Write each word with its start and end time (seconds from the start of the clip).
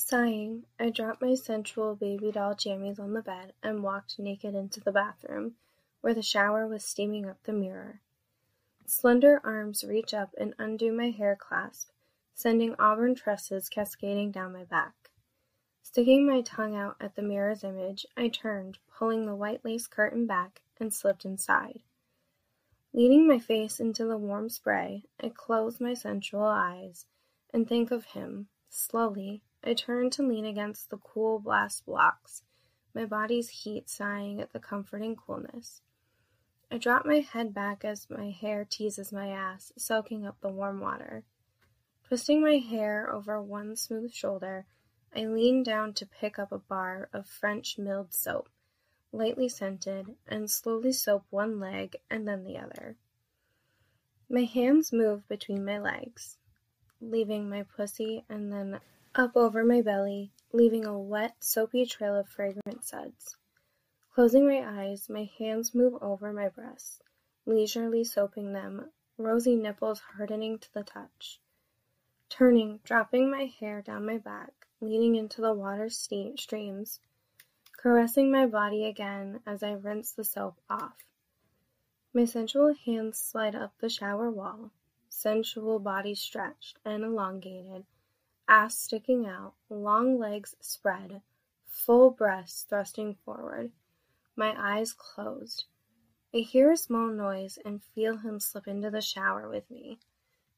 Sighing, 0.00 0.64
I 0.78 0.90
dropped 0.90 1.20
my 1.20 1.34
sensual 1.34 1.96
baby 1.96 2.30
doll 2.30 2.54
jammies 2.54 3.00
on 3.00 3.14
the 3.14 3.20
bed 3.20 3.52
and 3.64 3.82
walked 3.82 4.16
naked 4.16 4.54
into 4.54 4.78
the 4.78 4.92
bathroom, 4.92 5.56
where 6.02 6.14
the 6.14 6.22
shower 6.22 6.68
was 6.68 6.84
steaming 6.84 7.28
up 7.28 7.42
the 7.42 7.52
mirror. 7.52 8.00
Slender 8.86 9.40
arms 9.42 9.82
reach 9.82 10.14
up 10.14 10.32
and 10.38 10.54
undo 10.56 10.92
my 10.92 11.10
hair 11.10 11.34
clasp, 11.34 11.90
sending 12.32 12.76
auburn 12.78 13.16
tresses 13.16 13.68
cascading 13.68 14.30
down 14.30 14.52
my 14.52 14.62
back. 14.62 15.10
Sticking 15.82 16.24
my 16.24 16.42
tongue 16.42 16.76
out 16.76 16.94
at 17.00 17.16
the 17.16 17.22
mirror's 17.22 17.64
image, 17.64 18.06
I 18.16 18.28
turned, 18.28 18.78
pulling 18.96 19.26
the 19.26 19.34
white 19.34 19.64
lace 19.64 19.88
curtain 19.88 20.26
back, 20.26 20.62
and 20.78 20.94
slipped 20.94 21.24
inside. 21.24 21.82
Leaning 22.92 23.26
my 23.26 23.40
face 23.40 23.80
into 23.80 24.04
the 24.04 24.16
warm 24.16 24.48
spray, 24.48 25.06
I 25.18 25.30
close 25.30 25.80
my 25.80 25.94
sensual 25.94 26.44
eyes 26.44 27.06
and 27.52 27.68
think 27.68 27.90
of 27.90 28.04
him. 28.04 28.46
Slowly, 28.70 29.42
I 29.62 29.74
turn 29.74 30.10
to 30.10 30.22
lean 30.22 30.44
against 30.44 30.90
the 30.90 30.98
cool 30.98 31.38
blast 31.38 31.86
blocks, 31.86 32.42
my 32.94 33.04
body's 33.04 33.48
heat 33.48 33.88
sighing 33.88 34.40
at 34.40 34.52
the 34.52 34.58
comforting 34.58 35.16
coolness. 35.16 35.82
I 36.70 36.78
drop 36.78 37.04
my 37.04 37.20
head 37.20 37.54
back 37.54 37.84
as 37.84 38.10
my 38.10 38.30
hair 38.30 38.64
teases 38.64 39.12
my 39.12 39.28
ass, 39.28 39.72
soaking 39.76 40.26
up 40.26 40.40
the 40.40 40.48
warm 40.48 40.80
water. 40.80 41.24
Twisting 42.04 42.40
my 42.42 42.56
hair 42.56 43.12
over 43.12 43.42
one 43.42 43.76
smooth 43.76 44.12
shoulder, 44.12 44.66
I 45.14 45.26
lean 45.26 45.62
down 45.62 45.94
to 45.94 46.06
pick 46.06 46.38
up 46.38 46.52
a 46.52 46.58
bar 46.58 47.08
of 47.12 47.26
French 47.26 47.78
milled 47.78 48.12
soap 48.12 48.48
lightly 49.12 49.48
scented, 49.48 50.14
and 50.26 50.50
slowly 50.50 50.92
soap 50.92 51.24
one 51.30 51.58
leg 51.58 51.96
and 52.10 52.28
then 52.28 52.44
the 52.44 52.58
other. 52.58 52.96
My 54.28 54.44
hands 54.44 54.92
move 54.92 55.26
between 55.28 55.64
my 55.64 55.78
legs, 55.78 56.36
leaving 57.00 57.48
my 57.48 57.62
pussy 57.62 58.24
and 58.28 58.52
then 58.52 58.80
up 59.18 59.36
over 59.36 59.64
my 59.64 59.82
belly, 59.82 60.30
leaving 60.52 60.84
a 60.84 60.96
wet, 60.96 61.34
soapy 61.40 61.84
trail 61.84 62.14
of 62.14 62.28
fragrant 62.28 62.84
suds. 62.84 63.36
Closing 64.14 64.46
my 64.46 64.64
eyes, 64.64 65.08
my 65.08 65.28
hands 65.40 65.74
move 65.74 66.00
over 66.00 66.32
my 66.32 66.48
breasts, 66.48 67.00
leisurely 67.44 68.04
soaping 68.04 68.52
them, 68.52 68.92
rosy 69.16 69.56
nipples 69.56 69.98
hardening 70.16 70.56
to 70.56 70.72
the 70.72 70.84
touch. 70.84 71.40
Turning, 72.28 72.78
dropping 72.84 73.28
my 73.28 73.46
hair 73.58 73.82
down 73.82 74.06
my 74.06 74.18
back, 74.18 74.52
leaning 74.80 75.16
into 75.16 75.40
the 75.40 75.52
water 75.52 75.88
streams, 75.88 77.00
caressing 77.76 78.30
my 78.30 78.46
body 78.46 78.84
again 78.84 79.40
as 79.44 79.64
I 79.64 79.72
rinse 79.72 80.12
the 80.12 80.22
soap 80.22 80.60
off. 80.70 80.96
My 82.14 82.24
sensual 82.24 82.72
hands 82.86 83.18
slide 83.18 83.56
up 83.56 83.72
the 83.80 83.88
shower 83.88 84.30
wall, 84.30 84.70
sensual 85.08 85.80
body 85.80 86.14
stretched 86.14 86.78
and 86.84 87.02
elongated, 87.02 87.84
ass 88.48 88.78
sticking 88.78 89.26
out, 89.26 89.54
long 89.68 90.18
legs 90.18 90.56
spread, 90.60 91.20
full 91.66 92.10
breasts 92.10 92.62
thrusting 92.62 93.14
forward, 93.24 93.70
my 94.34 94.54
eyes 94.56 94.92
closed. 94.92 95.64
I 96.34 96.38
hear 96.38 96.72
a 96.72 96.76
small 96.76 97.08
noise 97.08 97.58
and 97.64 97.82
feel 97.94 98.16
him 98.18 98.40
slip 98.40 98.66
into 98.66 98.90
the 98.90 99.00
shower 99.00 99.48
with 99.48 99.70
me, 99.70 99.98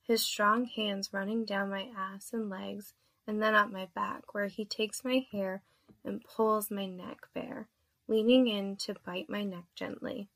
his 0.02 0.22
strong 0.22 0.64
hands 0.64 1.12
running 1.12 1.44
down 1.44 1.70
my 1.70 1.88
ass 1.96 2.32
and 2.32 2.48
legs 2.48 2.94
and 3.26 3.42
then 3.42 3.54
up 3.54 3.70
my 3.70 3.86
back, 3.94 4.34
where 4.34 4.48
he 4.48 4.64
takes 4.64 5.04
my 5.04 5.24
hair 5.30 5.62
and 6.04 6.24
pulls 6.24 6.70
my 6.70 6.86
neck 6.86 7.18
bare, 7.34 7.68
leaning 8.08 8.48
in 8.48 8.76
to 8.76 8.94
bite 9.04 9.30
my 9.30 9.44
neck 9.44 9.66
gently. 9.74 10.28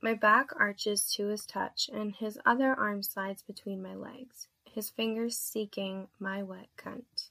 My 0.00 0.14
back 0.14 0.50
arches 0.58 1.12
to 1.14 1.28
his 1.28 1.46
touch, 1.46 1.88
and 1.92 2.16
his 2.16 2.38
other 2.44 2.74
arm 2.74 3.04
slides 3.04 3.42
between 3.42 3.80
my 3.80 3.94
legs, 3.94 4.48
his 4.72 4.90
fingers 4.90 5.36
seeking 5.36 6.08
my 6.18 6.42
wet 6.42 6.68
cunt. 6.76 7.30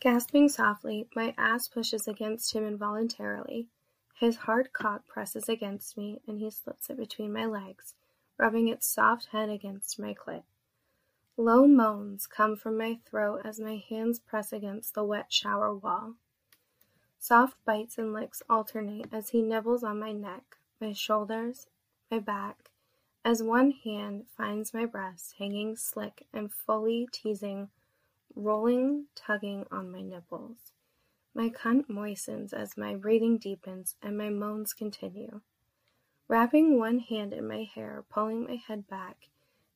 Gasping 0.00 0.48
softly, 0.48 1.08
my 1.14 1.34
ass 1.36 1.68
pushes 1.68 2.06
against 2.06 2.52
him 2.52 2.64
involuntarily. 2.64 3.68
His 4.14 4.36
hard 4.36 4.72
cock 4.72 5.06
presses 5.06 5.48
against 5.48 5.96
me, 5.96 6.20
and 6.26 6.38
he 6.38 6.50
slips 6.50 6.88
it 6.88 6.96
between 6.96 7.32
my 7.32 7.46
legs, 7.46 7.94
rubbing 8.36 8.68
its 8.68 8.86
soft 8.86 9.26
head 9.26 9.48
against 9.48 9.98
my 9.98 10.14
clit. 10.14 10.44
Low 11.36 11.66
moans 11.68 12.26
come 12.26 12.56
from 12.56 12.76
my 12.76 12.98
throat 13.04 13.42
as 13.44 13.60
my 13.60 13.76
hands 13.88 14.18
press 14.18 14.52
against 14.52 14.94
the 14.94 15.04
wet 15.04 15.32
shower 15.32 15.74
wall. 15.74 16.14
Soft 17.18 17.56
bites 17.64 17.98
and 17.98 18.12
licks 18.12 18.42
alternate 18.48 19.12
as 19.12 19.30
he 19.30 19.42
nibbles 19.42 19.84
on 19.84 19.98
my 19.98 20.12
neck, 20.12 20.56
my 20.80 20.92
shoulders, 20.92 21.66
my 22.10 22.18
back, 22.18 22.70
as 23.28 23.42
one 23.42 23.72
hand 23.84 24.24
finds 24.38 24.72
my 24.72 24.86
breast 24.86 25.34
hanging 25.38 25.76
slick 25.76 26.26
and 26.32 26.50
fully 26.50 27.06
teasing, 27.12 27.68
rolling, 28.34 29.04
tugging 29.14 29.66
on 29.70 29.92
my 29.92 30.00
nipples. 30.00 30.72
My 31.34 31.50
cunt 31.50 31.90
moistens 31.90 32.54
as 32.54 32.78
my 32.78 32.94
breathing 32.94 33.36
deepens 33.36 33.96
and 34.00 34.16
my 34.16 34.30
moans 34.30 34.72
continue. 34.72 35.42
Wrapping 36.26 36.78
one 36.78 37.00
hand 37.00 37.34
in 37.34 37.46
my 37.46 37.64
hair, 37.64 38.02
pulling 38.08 38.44
my 38.44 38.54
head 38.54 38.88
back, 38.88 39.28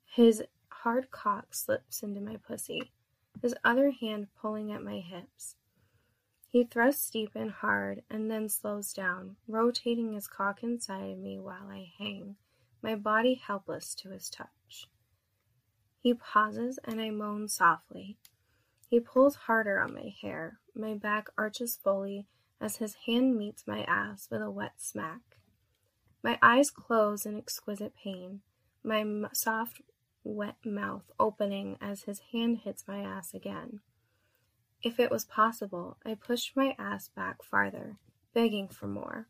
his 0.06 0.42
hard 0.70 1.10
cock 1.10 1.52
slips 1.52 2.02
into 2.02 2.22
my 2.22 2.38
pussy, 2.38 2.90
his 3.42 3.54
other 3.62 3.90
hand 3.90 4.28
pulling 4.40 4.72
at 4.72 4.82
my 4.82 5.00
hips. 5.00 5.56
He 6.48 6.64
thrusts 6.64 7.10
deep 7.10 7.32
and 7.34 7.50
hard 7.50 8.02
and 8.08 8.30
then 8.30 8.48
slows 8.48 8.94
down, 8.94 9.36
rotating 9.46 10.14
his 10.14 10.26
cock 10.26 10.62
inside 10.62 11.10
of 11.10 11.18
me 11.18 11.38
while 11.38 11.68
I 11.68 11.92
hang, 11.98 12.36
my 12.82 12.94
body 12.94 13.34
helpless 13.34 13.94
to 13.94 14.10
his 14.10 14.28
touch. 14.28 14.88
He 16.00 16.14
pauses 16.14 16.78
and 16.84 17.00
I 17.00 17.10
moan 17.10 17.48
softly. 17.48 18.18
He 18.88 19.00
pulls 19.00 19.36
harder 19.36 19.80
on 19.80 19.94
my 19.94 20.12
hair. 20.20 20.58
My 20.74 20.94
back 20.94 21.28
arches 21.38 21.78
fully 21.82 22.26
as 22.60 22.76
his 22.76 22.94
hand 23.06 23.36
meets 23.36 23.66
my 23.66 23.84
ass 23.84 24.28
with 24.30 24.42
a 24.42 24.50
wet 24.50 24.74
smack. 24.78 25.20
My 26.22 26.38
eyes 26.42 26.70
close 26.70 27.24
in 27.24 27.36
exquisite 27.36 27.94
pain. 27.94 28.40
My 28.84 29.04
soft 29.32 29.82
wet 30.24 30.56
mouth 30.64 31.10
opening 31.18 31.76
as 31.80 32.02
his 32.02 32.20
hand 32.32 32.58
hits 32.64 32.84
my 32.86 32.98
ass 32.98 33.32
again. 33.34 33.80
If 34.82 34.98
it 34.98 35.10
was 35.10 35.24
possible, 35.24 35.96
I 36.04 36.14
pushed 36.14 36.56
my 36.56 36.74
ass 36.78 37.08
back 37.08 37.42
farther, 37.44 37.98
begging 38.34 38.68
for 38.68 38.88
more. 38.88 39.28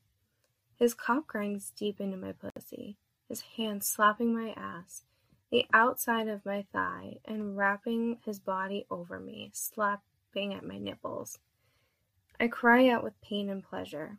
His 0.76 0.94
cock 0.94 1.26
grinds 1.26 1.70
deep 1.70 2.00
into 2.00 2.16
my 2.16 2.32
pussy, 2.32 2.96
his 3.32 3.40
hand 3.56 3.82
slapping 3.82 4.34
my 4.34 4.52
ass, 4.58 5.04
the 5.50 5.64
outside 5.72 6.28
of 6.28 6.44
my 6.44 6.66
thigh, 6.70 7.16
and 7.24 7.56
wrapping 7.56 8.18
his 8.26 8.38
body 8.38 8.84
over 8.90 9.18
me, 9.18 9.50
slapping 9.54 10.52
at 10.52 10.66
my 10.66 10.76
nipples. 10.76 11.38
I 12.38 12.48
cry 12.48 12.90
out 12.90 13.02
with 13.02 13.18
pain 13.22 13.48
and 13.48 13.64
pleasure. 13.64 14.18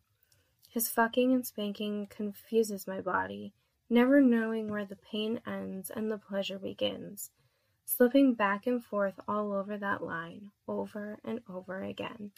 His 0.68 0.90
fucking 0.90 1.31
and 1.31 1.46
spanking 1.46 2.07
confuses 2.07 2.88
my 2.88 3.01
body, 3.01 3.53
never 3.88 4.19
knowing 4.19 4.68
where 4.68 4.85
the 4.85 4.96
pain 4.96 5.40
ends 5.45 5.91
and 5.91 6.09
the 6.09 6.18
pleasure 6.18 6.57
begins, 6.57 7.30
slipping 7.85 8.34
back 8.34 8.66
and 8.66 8.84
forth 8.84 9.19
all 9.28 9.53
over 9.53 9.78
that 9.78 10.03
line, 10.03 10.50
over 10.68 11.19
and 11.24 11.41
over 11.47 11.84
again. 11.84 12.31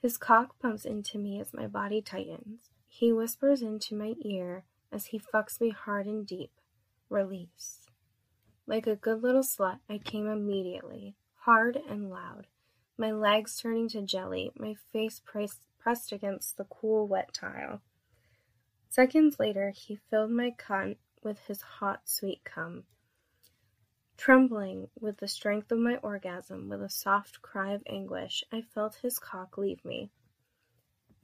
His 0.00 0.16
cock 0.16 0.58
bumps 0.62 0.86
into 0.86 1.18
me 1.18 1.38
as 1.38 1.52
my 1.52 1.66
body 1.66 2.00
tightens. 2.00 2.70
He 2.88 3.12
whispers 3.12 3.60
into 3.60 3.94
my 3.94 4.14
ear 4.22 4.64
as 4.92 5.06
he 5.06 5.18
fucks 5.18 5.60
me 5.60 5.70
hard 5.70 6.06
and 6.06 6.26
deep. 6.26 6.52
Release. 7.08 7.86
Like 8.66 8.86
a 8.86 8.96
good 8.96 9.22
little 9.22 9.42
slut, 9.42 9.78
I 9.88 9.98
came 9.98 10.28
immediately, 10.28 11.16
hard 11.34 11.76
and 11.76 12.10
loud, 12.10 12.46
my 12.98 13.10
legs 13.10 13.56
turning 13.56 13.88
to 13.88 14.02
jelly, 14.02 14.52
my 14.54 14.74
face 14.92 15.20
pressed 15.20 16.12
against 16.12 16.56
the 16.56 16.64
cool, 16.64 17.08
wet 17.08 17.32
tile. 17.32 17.80
Seconds 18.90 19.40
later, 19.40 19.70
he 19.70 19.96
filled 19.96 20.30
my 20.30 20.52
cunt 20.52 20.98
with 21.22 21.38
his 21.46 21.62
hot, 21.62 22.02
sweet 22.04 22.44
cum. 22.44 22.84
Trembling 24.16 24.88
with 25.00 25.16
the 25.16 25.26
strength 25.26 25.72
of 25.72 25.78
my 25.78 25.96
orgasm, 25.96 26.68
with 26.68 26.82
a 26.82 26.88
soft 26.88 27.42
cry 27.42 27.72
of 27.72 27.82
anguish, 27.86 28.44
I 28.52 28.60
felt 28.60 28.96
his 28.96 29.18
cock 29.18 29.58
leave 29.58 29.84
me. 29.84 30.10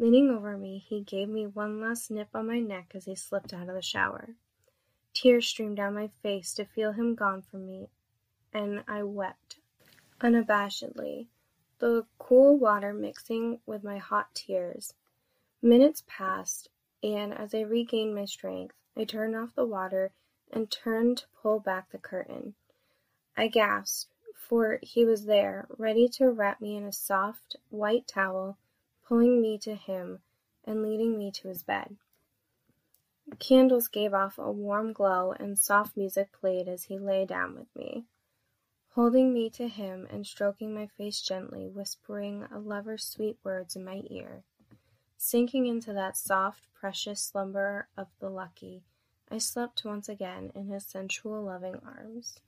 Leaning 0.01 0.31
over 0.31 0.57
me, 0.57 0.79
he 0.79 1.01
gave 1.01 1.29
me 1.29 1.45
one 1.45 1.81
last 1.81 2.09
nip 2.09 2.29
on 2.33 2.47
my 2.47 2.61
neck 2.61 2.93
as 2.95 3.07
he 3.07 3.17
slipped 3.17 3.53
out 3.53 3.69
of 3.69 3.75
the 3.75 3.83
shower. 3.83 4.37
Tears 5.13 5.49
streamed 5.49 5.77
down 5.77 5.95
my 5.95 6.07
face 6.23 6.55
to 6.55 6.65
feel 6.65 6.93
him 6.93 7.17
gone 7.17 7.43
from 7.43 7.67
me, 7.67 7.89
and 8.53 8.85
I 8.87 9.03
wept 9.03 9.59
unabashedly, 10.21 11.27
the 11.81 12.07
cool 12.19 12.57
water 12.57 12.93
mixing 12.93 13.61
with 13.67 13.83
my 13.83 13.99
hot 13.99 14.33
tears. 14.35 14.95
Minutes 15.61 16.05
passed, 16.07 16.69
and 17.03 17.35
as 17.35 17.53
I 17.53 17.63
regained 17.63 18.15
my 18.15 18.25
strength, 18.25 18.77
I 18.97 19.05
turned 19.05 19.35
off 19.35 19.57
the 19.57 19.67
water 19.67 20.13
and 20.53 20.71
turned 20.71 21.19
to 21.19 21.27
pull 21.43 21.59
back 21.59 21.91
the 21.91 21.99
curtain. 21.99 22.55
I 23.37 23.49
gasped, 23.49 24.13
for 24.35 24.79
he 24.83 25.05
was 25.05 25.25
there, 25.25 25.67
ready 25.77 26.09
to 26.11 26.31
wrap 26.31 26.61
me 26.61 26.77
in 26.77 26.85
a 26.85 26.93
soft, 26.93 27.57
white 27.71 28.07
towel, 28.07 28.59
pulling 29.09 29.41
me 29.41 29.57
to 29.57 29.75
him 29.75 30.21
and 30.65 30.83
leading 30.83 31.17
me 31.19 31.31
to 31.33 31.49
his 31.49 31.63
bed. 31.63 31.97
Candles 33.39 33.89
gave 33.89 34.13
off 34.13 34.39
a 34.39 34.53
warm 34.53 34.93
glow 34.93 35.33
and 35.33 35.59
soft 35.59 35.97
music 35.97 36.31
played 36.33 36.69
as 36.69 36.85
he 36.85 36.99
lay 36.99 37.25
down 37.25 37.55
with 37.55 37.75
me. 37.75 38.05
holding 38.91 39.33
me 39.33 39.49
to 39.49 39.69
him 39.69 40.07
and 40.11 40.27
stroking 40.27 40.75
my 40.75 40.87
face 40.87 41.21
gently, 41.23 41.69
whispering 41.69 42.45
a 42.51 42.59
lover's 42.59 43.05
sweet 43.05 43.39
words 43.45 43.77
in 43.77 43.85
my 43.85 44.03
ear. 44.11 44.43
Sinking 45.17 45.67
into 45.67 45.93
that 45.93 46.17
soft, 46.17 46.67
precious 46.75 47.21
slumber 47.21 47.89
of 47.97 48.09
the 48.19 48.29
lucky, 48.29 48.83
I 49.31 49.39
slept 49.39 49.85
once 49.85 50.09
again 50.09 50.51
in 50.55 50.67
his 50.67 50.85
sensual, 50.85 51.43
loving 51.45 51.77
arms. 51.85 52.41